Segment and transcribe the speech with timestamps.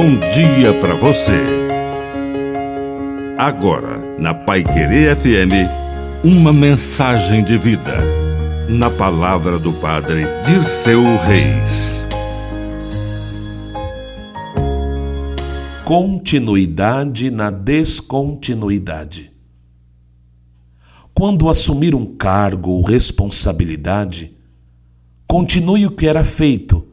[0.00, 1.42] bom dia para você.
[3.36, 7.96] Agora, na Pai Querer FM, uma mensagem de vida.
[8.68, 12.00] Na palavra do Padre de seu Reis.
[15.84, 19.32] Continuidade na descontinuidade.
[21.12, 24.32] Quando assumir um cargo ou responsabilidade,
[25.26, 26.86] continue o que era feito.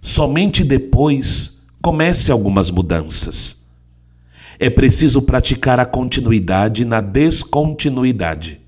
[0.00, 3.66] Somente depois comece algumas mudanças.
[4.58, 8.60] É preciso praticar a continuidade na descontinuidade.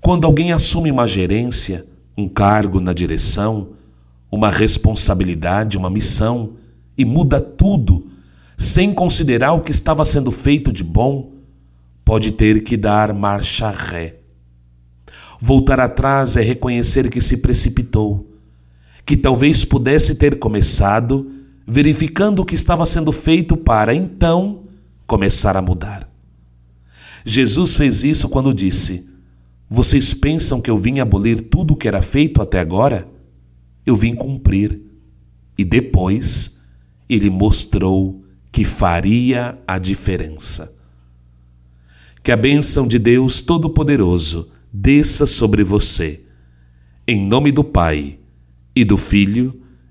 [0.00, 1.86] Quando alguém assume uma gerência,
[2.16, 3.70] um cargo na direção,
[4.30, 6.54] uma responsabilidade, uma missão
[6.98, 8.06] e muda tudo,
[8.56, 11.32] sem considerar o que estava sendo feito de bom,
[12.04, 14.16] pode ter que dar marcha ré.
[15.40, 18.32] Voltar atrás é reconhecer que se precipitou,
[19.04, 21.30] que talvez pudesse ter começado
[21.66, 24.64] verificando o que estava sendo feito para então
[25.06, 26.08] começar a mudar.
[27.24, 29.08] Jesus fez isso quando disse:
[29.68, 33.08] Vocês pensam que eu vim abolir tudo o que era feito até agora?
[33.84, 34.80] Eu vim cumprir.
[35.58, 36.60] E depois
[37.08, 40.74] ele mostrou que faria a diferença.
[42.22, 46.22] Que a bênção de Deus Todo-Poderoso desça sobre você.
[47.06, 48.18] Em nome do Pai,
[48.76, 49.62] e do Filho,